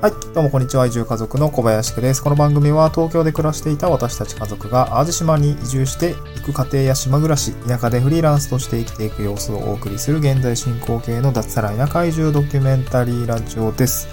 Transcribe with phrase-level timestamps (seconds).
[0.00, 0.12] はい。
[0.32, 0.86] どうもこんにちは。
[0.86, 2.22] 移住家族の小林家です。
[2.22, 14.06] この番組は東京で暮らしていた私たち家族が淡路島に移住して行く家庭や島暮らし、田舎でフリーランスとして生きていく様子をお送りする現在進行形の脱サラ田舎移住ドキュメンタリーラジオです。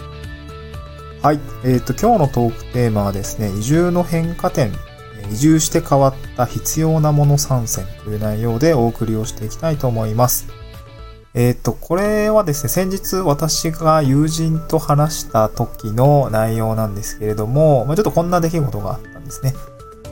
[1.22, 1.40] はい。
[1.64, 4.74] えっ、ー、と、今日のトークテーマはですね、移住の変化点、
[5.32, 10.48] 移住して変わった必要なもの参戦という内容でお送りをしていきたいと思います。
[11.36, 19.54] えっ、ー、と、これはですね、先日私が友人と話した時の内容なんですけれども、まあ、ちょっとこんな出来事があったんですね。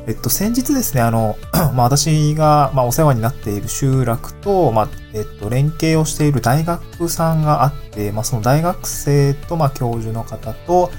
[0.05, 1.38] えっと、先日ですね、あの、
[1.73, 10.92] まあ、私が、まあ、お世話になっている集落と、まあ、えっと、連携をしている大学さんがあって、まあ、その大学生と、まあ、教授の方と、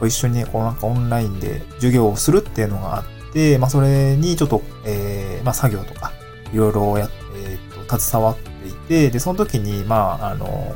[0.00, 6.12] 一緒に、こう、なんかオンラインで授業をするっていうのがあって、まあ、それにちょっと、えー、まあ、作業とか、
[6.50, 8.55] いろいろやって、えっと、携わって
[8.88, 10.74] て、で、その時に、まあ、あの、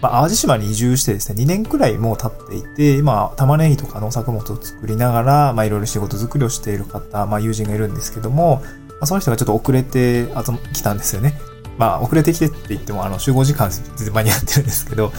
[0.00, 11.34] まあ、淡路島に移住してですね、2年くらいもう経っていて、今、玉ねぎとか農作物を作りながら、まあ、いろいろ仕事作りをしている方、まあ、友人がいるんですけども、まあ、その人がちょっと遅れてあ来たんですよね。
[11.78, 15.12] まあ、遅れてきてって言っても、あの、集合時間全然間に合ってるんですけど、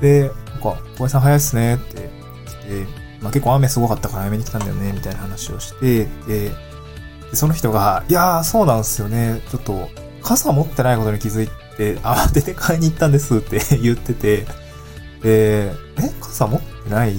[0.00, 2.10] で、なんか、小林さん早いっすねって
[2.68, 6.50] 言って、まあ、結構雨すごかったから早めに来たんだよね、みたいな話をして、で、
[7.30, 9.40] でその人が、いやー、そうなんですよね。
[9.50, 9.88] ちょっと、
[10.26, 14.44] 傘持ってないことに気づいて、慌てて買いに行ったんですって 言ってて、
[15.22, 15.72] で、え、
[16.20, 17.14] 傘持ってない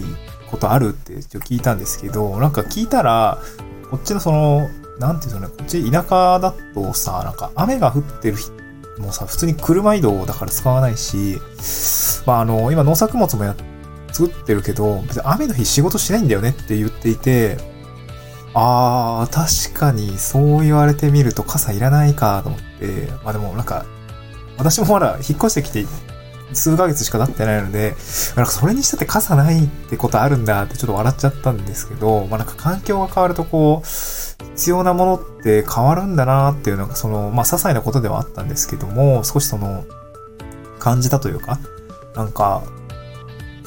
[0.51, 3.37] ことあるってちょ聞いたんですけど、なんか聞いたら、
[3.89, 8.51] こっちのその、なんていうのね、こっち田舎だとさ、なんか雨が降ってる日
[8.99, 11.39] もさ、普通に車移動だから使わないし、
[12.25, 13.55] まああの、今農作物もや、
[14.11, 17.76] 作ってるけど、別に雨の日仕事しないんだよねって言っていて、
[18.59, 23.85] ああ、確かにそう言われてみると傘いらないかと思って、まあでもなんか、
[24.57, 25.85] 私もまだ引っ越してきて
[26.53, 27.95] 数ヶ月しか経ってないので、
[28.35, 33.87] なんかそれにしたって傘ないってことあるんだってちょっと笑っちゃったんですけど、まあなんか環境が変わるとこう、
[34.55, 39.85] 必要なものって変わるんだなっていうのが、その、まあ些細なことではあったんですけども、少しその、
[40.79, 41.59] 感じたというか、
[42.15, 42.63] なんか、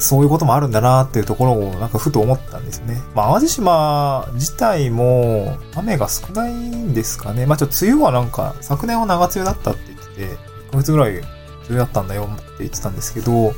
[0.00, 3.00] そういうこともあるんだなっていうところをなんかふと思ったんですね。
[3.14, 7.46] まあ、淡路島自体も雨が少ないんですかね。
[7.46, 11.24] まあ、ちょっと梅雨はなんか昨年は長梅雨だったって言ってて、1ヶ月ぐらい梅
[11.68, 13.52] 雨だったんだよって言ってたんですけど、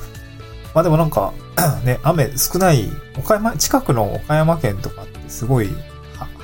[0.74, 1.32] まあでもなんか
[1.84, 2.88] ね、雨少ない、
[3.18, 5.68] 岡山、近くの岡山県とかってすごい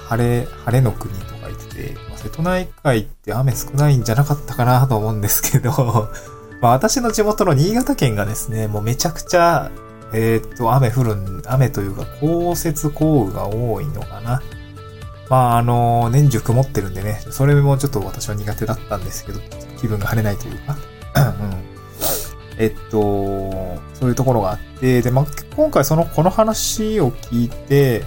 [0.08, 5.70] 晴れ、晴れの国とか言ってて、まあ、瀬戸内海って雨少ないんじゃなかったかなと思うんですけど
[6.60, 9.70] まあ私の地元の新潟県がですね、もうめちゃくちゃ
[10.12, 14.42] えー、っと、雨降るん、雨というか降雪降雨が多いのかな。
[15.28, 19.40] まあ、あの、年中曇ってるんでね、それもちょっと私は苦手だったんですけど、
[19.78, 20.76] 気分が晴れないというか。
[21.16, 21.68] うん。
[22.58, 22.98] えっと、
[23.94, 28.02] そういうところがあって、で、まあ、今回その、この話を聞いて、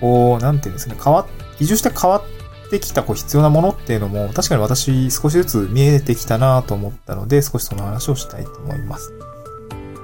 [0.00, 1.26] こう、なんていうんですかね、変わ
[1.58, 9.12] 移住して変わってきたこう必要なものっていうのも、確かに私少しずつ見えてきたなと思ったので、少しその話をしたいと思います。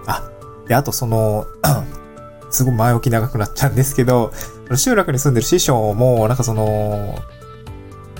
[0.06, 0.30] あ、
[0.66, 1.46] で、あとその
[2.50, 4.32] すごい前置き長くなっちゃうんですけど、
[4.76, 7.18] 集落に住んでる師匠も、なんかその、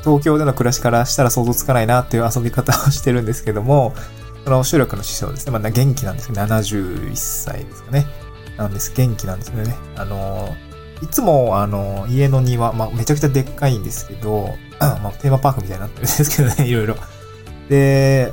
[0.01, 3.95] 東京での暮らしからしたら想像つかないなっていう遊び方をしてるんですけども、
[4.45, 5.57] その集落の師匠ですね。
[5.57, 8.07] まあ、元気なんですけど、71歳ですかね。
[8.57, 8.93] なんです。
[8.95, 9.77] 元気なんですよね。
[9.97, 10.55] あの、
[11.01, 16.97] いつも、あの、家の庭、まあ、めちゃくちゃでっかいんですけど、 まあ、テーマパークみたいになってるんですけどね、いろいろ。
[17.69, 18.33] で、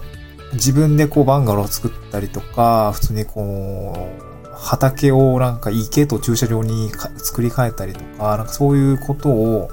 [0.54, 9.70] 自分でこうバンガローを作ったりとか、普通にこう、畑をなんか池と駐車場に作り変えたりとか、なんかそういうことを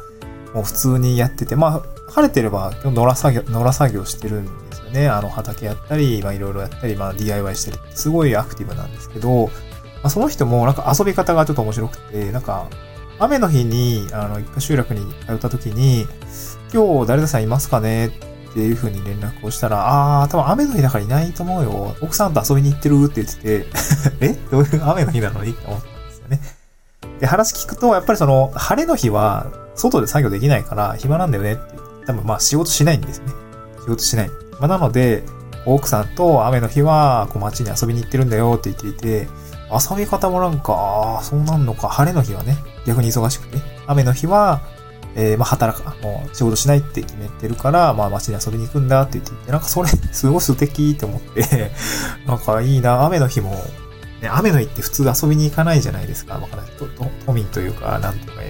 [0.55, 5.09] もう普通にやってて、まあ、晴れてれば野良作業、野良作業してるんですよね。
[5.09, 9.51] あの畑やったり、まあいろいろやったり、まあ DIY したり、すごいアクティブなんですけど、ま
[10.05, 12.69] あ、その人もなんか遊び方がちょっと面白くて、なんか、
[13.19, 16.07] 雨の日に、あの、一回集落に通った時に、
[16.73, 18.11] 今日誰々さんいますかねっ
[18.57, 21.95] っていう風に連絡をしたら、あー、多分雨の日だからいないと思うよ。
[22.01, 23.67] 奥さんと遊びに行ってるって言ってて
[24.25, 24.33] え？
[24.51, 26.41] どういう雨の日なのにって思ったんですよね。
[27.21, 31.63] で、話聞くと、やっぱりその、晴れの日は、外で作業できないから、暇なんだよねって。
[32.07, 33.27] 多分まあ仕事しないんですね。
[33.81, 34.31] 仕事しない。
[34.59, 35.23] まあなので、
[35.67, 39.29] 奥さんと雨の日は、こう街に遊びに行ってるんだよって言っていて、
[39.71, 41.89] 遊び方もなんか、そうなんのか。
[41.89, 42.57] 晴れの日はね、
[42.87, 43.59] 逆に忙しくて。
[43.87, 44.63] 雨の日は、
[45.19, 51.73] えー、まあ、働か、もう仕事しないって決めてるから、まあ、街に遊びに行くんだって言って、なんかそれ、 すごい素敵って思って
[52.29, 53.53] なんかいいな、雨の日も、
[54.21, 56.35] ね、雨の日って普通遊びに行かないじゃないですか。
[56.35, 56.69] わかんない。
[57.27, 58.41] 都民というか、なんとか、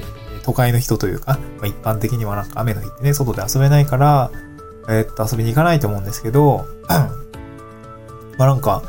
[0.43, 4.31] 都会の人というか、まあ、一般的にはなんか雨の日ってね、外で遊べないから、
[4.89, 6.67] えー、っと、遊びに行かないと思うんですけど、
[8.39, 8.83] まあなんか、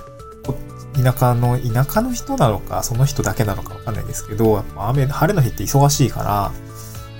[1.03, 6.51] 田舎の、田舎の人なのか、その人だけなのかわかんないですけど、やっぱ雨、晴れの日って忙しいから、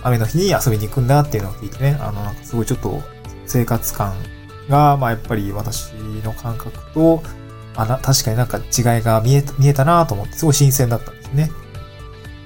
[0.04, 3.02] 雨の日に遊びに行くんだっていうのを聞いてね、あの、なんかすごいちょっと
[3.46, 4.16] 生活感
[4.70, 7.24] が、まあやっぱり私の感覚と、
[7.76, 11.52] あな、確かになんか違いが見え、見えたなと思って、すごい新鮮だったんですね。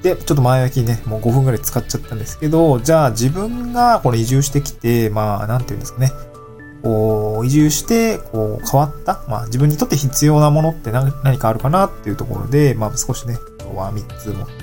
[0.01, 6.12] で、ちょっと前置きね、もう5分くらい使っちゃったんですけど、じゃあ自分がこれ移住してきて、まあ、なんて言うんですかね。
[6.81, 14.60] こう、移住して、こう、変わった、まあ、自分にとって必要なものって何何かあるかなっていうところで、まあ、少しね、今日は3つ持って。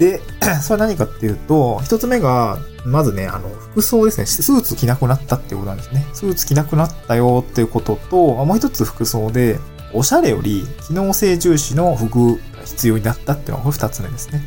[0.00, 0.18] で、
[0.62, 4.26] それは何かっていうと、1つ目が、まずね、あの、服装ですね。
[4.26, 6.06] スーツ着なくなったっていうことなんですね。
[6.14, 9.58] スーツ着なくなったよっていうことと、もう一つ服装で、
[9.92, 14.42] おしゃれより機能性重視の服が必要になったっていうのがこれ二つ目ですね。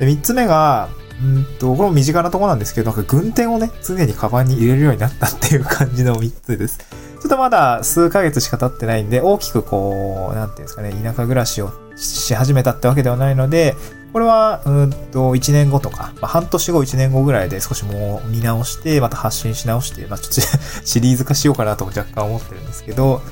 [0.00, 0.88] で、三つ目が、
[1.22, 6.78] うんと、これも身近なところなんですけど、なんか軍手をね、常にカバンに入れるようになったっていう感じの三つです。
[6.78, 13.76] ちょっとまだ数ヶ月しか経ってないんで、大きくこう、なんていうんですかね、田舎暮らしをし始めたってわけではないので、
[14.12, 23.22] これは、うんと、1年後とか、まあ、半年後、1年後ぐらいで少しもう見直して、また発信し直して、まあ、ちょっと シリーズ化しようかなと若干思ってるんですけど、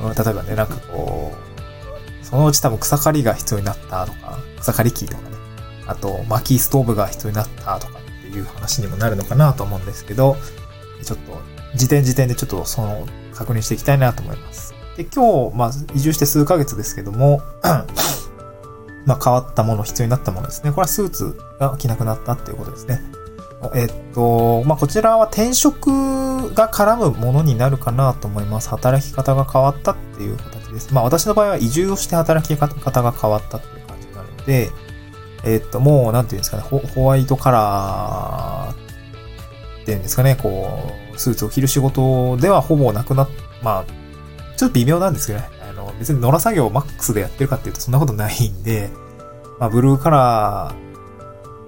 [0.00, 5.36] 例えばね、なんかこう、そのうち多分草刈りが必要になったとか、草刈り機とかね、
[5.86, 10.36] あと薪ストーブが必要になったとかっていう話にもなるのかなと思うんですけど、
[11.02, 11.40] ちょっと、
[11.74, 14.74] 時点時点でちょっとその確認していきたいなと思います。
[14.98, 17.40] で、今日、まあ、移住して数ヶ月ですけども、
[19.08, 20.70] まあ、変わったもの、必要になったものですね。
[20.70, 23.00] これはスーツが着なくなったっていうことですね。
[23.74, 28.68] えっと、まあ、こちらは転職が絡むものになるかなと思います。
[28.68, 30.92] 働き方が変わったっていう形です。
[30.92, 34.70] まあ、私の場合は移住をして働き方が変わったっていう感じになるので、
[35.44, 43.28] えっと、もう、なんていうんですかね、ホワイトカラーっていうんですかね、こう、スーツを着る仕事ではほぼなくなっ、
[43.62, 43.84] まあ、
[44.58, 45.48] ちょっと微妙なんですけどね、
[45.98, 48.90] 別に野良作業をマックスでやってるかっていうとそんなことないんで、
[49.58, 50.88] まあ、ブルーカラー、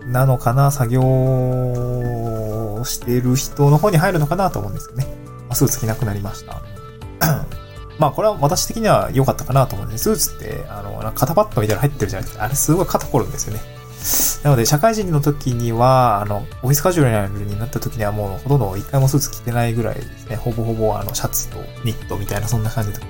[0.06, 1.02] なのかな、作業
[2.84, 5.06] してる人の方に入るのかなと思うんですけどね。
[5.48, 6.62] まあ、スーツ着なくなりました。
[7.98, 10.16] まあこれは私的には良かったかなと思うんです。
[10.16, 12.44] スーツって、あの、肩パッドみたいなの入ってるじゃないですか。
[12.44, 13.60] あれすごい肩凝るんですよね。
[14.42, 20.36] なので、社会人の時には、あの、オフィスカジュアルになった時にはもうほとんど一回もスーツ着てないぐらいですね。
[20.36, 23.06] ほぼほぼあの、シャツとニットみたいなそんな感じだった、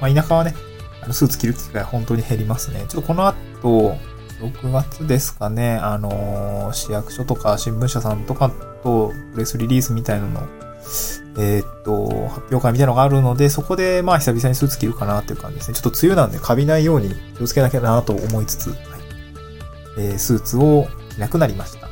[0.00, 0.54] まあ田舎はね、
[1.02, 2.84] あのスーツ着る機会本当に減りますね。
[2.88, 3.96] ちょっとこの後、
[4.40, 8.50] 6月ですかね、あのー、市役所とか新聞社さんとか
[8.82, 10.48] とプレスリリースみたいなの、
[11.38, 15.74] えー、っと、発表会みたいなのがあるので、そこでまあ久々にスーツ着るかなっていう感じですね。
[15.74, 18.78] ちょっと梅雨なんでカビないように気をつけなきゃなと思いつつ、はい。
[19.98, 21.88] えー、スーツを着なくなりました。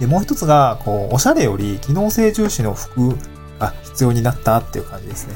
[0.00, 3.16] で、もう一つが、こう、おしゃれより機能性重視の服
[3.58, 5.34] が必要になったっていう感じですね。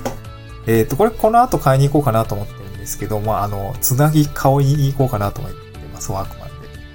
[0.67, 5.59] えっ、と、これこの後買いに行こうかなと思ってるんですけど、まあ、あの、つなぎ顔に行こうかなと思って
[5.93, 6.53] まそう、あくまで。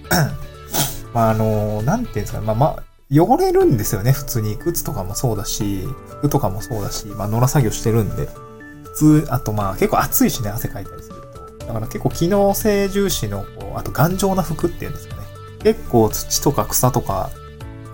[1.13, 2.45] まあ、あの、なんていうんですかね。
[2.45, 4.57] まあ、まあ、汚れるんですよね、普通に。
[4.57, 8.29] 靴とかもそうだし、服とかもそうだし、まあ、野良作業してるんで。
[8.95, 11.15] 普通、あとまあ、結構暑いしね、汗かいたりする
[11.59, 11.65] と。
[11.65, 15.21] だから結構機能性重視の、こう、あと頑丈な服っていうんですかね。
[15.63, 17.29] 結構土とか草とか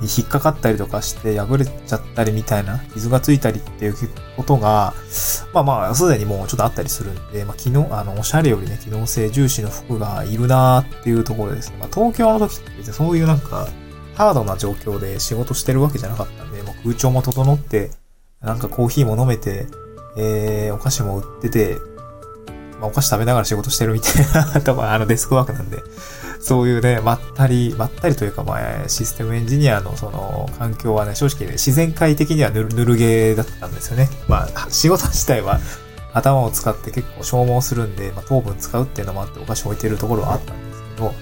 [0.04, 3.96] に引っかかったりとかして破れちゃったりみたいな、傷がついたりっていう
[4.38, 4.94] ことが、
[5.54, 11.77] まあまあ、すでにもうちょっとあったりするんで、まあ昨日、あの、おしゃれよりね、機能性重視の服がいるなーっていうところですね。
[11.80, 13.68] まあ東京の時って別にそういうなんか、
[14.16, 17.92] ハードな状況で仕事してるわけじゃなかったんで、もう空調も整って、
[18.42, 19.68] なんかコーヒーも飲めて、
[20.18, 21.77] えー、お菓子も売ってて、
[22.80, 25.82] まあ、お菓子食べながら仕事してるみたいな、 多分あのデスクワークなんで、
[26.44, 34.10] そういうね、まったり、まったりというか、まあ、システムエンジニアのその環境はね、正直ね、自然界的にはぬるぬるゲーだったんですよね。
[34.28, 35.62] まあ、仕事自体は
[36.12, 41.14] 頭を使って結構消耗するんで、まあ、糖分使うっていうのもあってお菓子置いてるところはあったんですけど、ま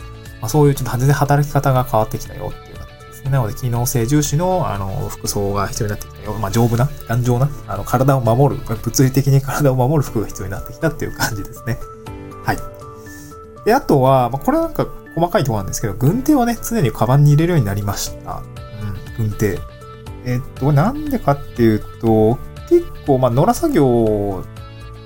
[0.48, 3.30] あ、そういうちょっと全然働き方が変わってきたよっていう形ですね。
[3.30, 6.34] なので、機能性重視の、あの、服装が必要になってきたよ。
[6.34, 11.78] まあ、丈夫な、頑丈な、あの、体を守る、物理的に体を守る服が必要になってきたっていう感じですね。
[12.44, 12.58] はい。
[13.66, 18.44] で、あとは、まあ、これなんか細かいとこなんですけど、軍手をね、常にカバンに入れるようになりました。
[19.18, 19.60] うん、軍手。
[20.26, 22.38] えっと、なんでかっていうと、
[22.70, 24.46] 結構、まあ、野良作業、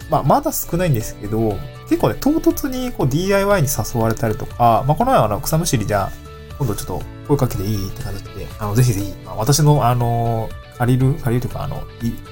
[0.10, 1.58] まあ、まだ少ないんですけど、
[1.90, 6.12] 結構ね、唐突にこう DIY に誘われたりとか、まあ、この前あの、草むしりじゃ、
[6.58, 11.84] 今度ちょっと声かけていいって形で、あの、ぜひぜひ、まあ、私のあの、借りる、借りるというか、あの、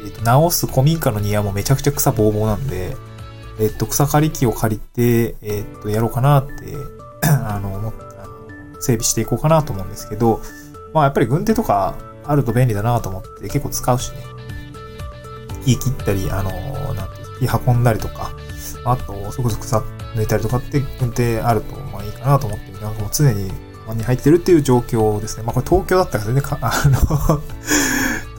[0.05, 2.95] えっと、直す古民家の庭もめちゃくちゃ草ぼうぼうなんで、
[3.59, 6.75] えっと、草刈り機を借りて、えっと、やろうかなって
[7.47, 7.93] あの、
[8.79, 10.41] 整備していこうかなと思うんですけど、
[10.93, 14.17] まあやっぱり軍手とかあると便利だなと思って結構使うしね。
[15.65, 16.51] 火切ったり、あの、
[16.93, 18.31] なんていう、火運んだりとか、
[18.85, 19.79] あと、そこそこ草
[20.15, 23.51] 抜いたりとかって運転あると、まあいいかなと思って、なんかもう常に
[23.95, 25.43] に入ってるっていう状況ですね。
[25.43, 27.41] まあこれ東京だったら全然か、あの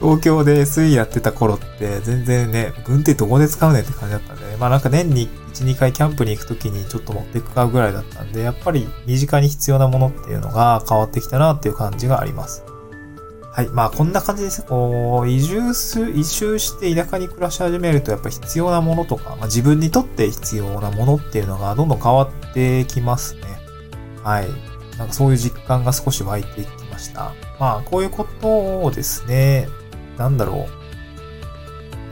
[0.05, 12.63] 東京で水やってた頃って全然ね、軍手どこで使うねんって感じだったんで、まあなんか年に1、2回キャンプに行くときにちょっと持ってくかぐらいだったんで、やっぱり身近に必要なものっていうのが変わってきたなっていう感じがあります。
[13.51, 13.67] はい。
[13.69, 14.63] まあこんな感じです。
[14.63, 23.41] こう、移住す、移住して田舎に暮らし始めるとやっぱ必要なものとか、まあ自分にとって必要なものっていうのがどんどん変わってきますね。
[24.23, 24.47] はい。
[24.99, 27.33] なんかそういう実感が少し湧いてきました。
[27.59, 29.67] まあこういうことをですね、
[30.17, 30.85] なんだろう。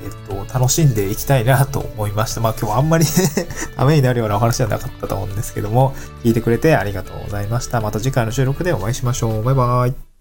[0.04, 2.42] えっと、楽しんでいきたいなと思いました。
[2.42, 3.06] まあ今日はあんまり
[3.76, 5.94] ためになるようなお話じゃなかったと思うんですけども、
[6.24, 7.80] 聞いてくれてありがとうございました。
[7.82, 9.44] また次回の収録でお会いしましょう。
[9.44, 10.13] バイバーイ。